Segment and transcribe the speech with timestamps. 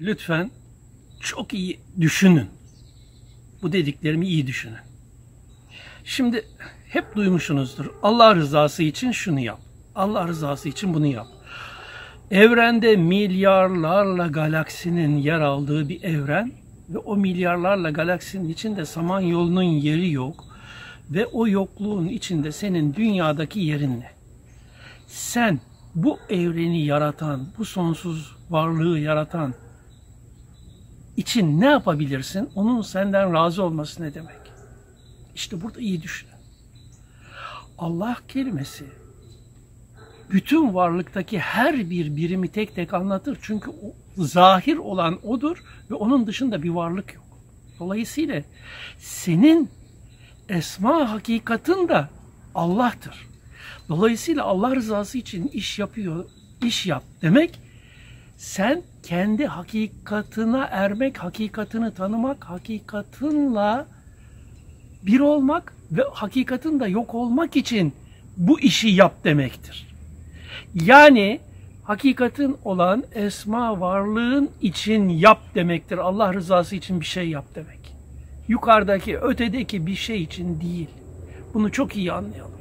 [0.00, 0.50] lütfen
[1.20, 2.46] çok iyi düşünün.
[3.62, 4.78] Bu dediklerimi iyi düşünün.
[6.04, 6.44] Şimdi
[6.88, 7.86] hep duymuşsunuzdur.
[8.02, 9.58] Allah rızası için şunu yap.
[9.94, 11.26] Allah rızası için bunu yap.
[12.30, 16.52] Evrende milyarlarla galaksinin yer aldığı bir evren
[16.88, 20.44] ve o milyarlarla galaksinin içinde Samanyolu'nun yeri yok
[21.10, 24.10] ve o yokluğun içinde senin dünyadaki yerin ne?
[25.06, 25.60] Sen
[25.94, 29.54] bu evreni yaratan, bu sonsuz varlığı yaratan
[31.20, 32.50] için ne yapabilirsin?
[32.54, 34.40] Onun senden razı olması ne demek?
[35.34, 36.32] İşte burada iyi düşünün.
[37.78, 38.84] Allah kelimesi
[40.30, 43.38] bütün varlıktaki her bir birimi tek tek anlatır.
[43.42, 43.70] Çünkü
[44.16, 47.24] zahir olan odur ve onun dışında bir varlık yok.
[47.78, 48.42] Dolayısıyla
[48.98, 49.70] senin
[50.48, 52.08] esma hakikatın da
[52.54, 53.26] Allah'tır.
[53.88, 56.24] Dolayısıyla Allah rızası için iş yapıyor,
[56.64, 57.60] iş yap demek
[58.40, 63.84] sen kendi hakikatına ermek, hakikatini tanımak, hakikatinle
[65.02, 67.92] bir olmak ve hakikatin de yok olmak için
[68.36, 69.86] bu işi yap demektir.
[70.74, 71.40] Yani
[71.84, 75.98] hakikatin olan esma varlığın için yap demektir.
[75.98, 77.94] Allah rızası için bir şey yap demek.
[78.48, 80.88] Yukarıdaki, ötedeki bir şey için değil.
[81.54, 82.59] Bunu çok iyi anlayalım.